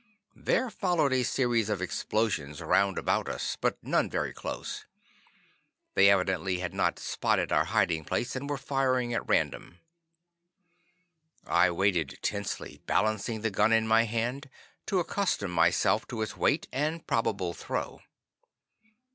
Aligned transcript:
There 0.35 0.71
followed 0.71 1.13
a 1.13 1.21
series 1.21 1.69
of 1.69 1.79
explosions 1.79 2.59
round 2.59 2.97
about 2.97 3.29
us, 3.29 3.55
but 3.55 3.77
none 3.83 4.09
very 4.09 4.33
close. 4.33 4.87
They 5.93 6.09
evidently 6.09 6.57
had 6.57 6.73
not 6.73 6.97
spotted 6.97 7.51
our 7.51 7.65
hiding 7.65 8.05
place, 8.05 8.35
and 8.35 8.49
were 8.49 8.57
firing 8.57 9.13
at 9.13 9.27
random. 9.29 9.77
I 11.45 11.69
waited 11.69 12.17
tensely, 12.23 12.81
balancing 12.87 13.41
the 13.41 13.51
gun 13.51 13.71
in 13.71 13.87
my 13.87 14.05
hand, 14.05 14.49
to 14.87 14.97
accustom 14.99 15.51
myself 15.51 16.07
to 16.07 16.23
its 16.23 16.35
weight 16.35 16.67
and 16.71 17.05
probable 17.05 17.53
throw. 17.53 18.01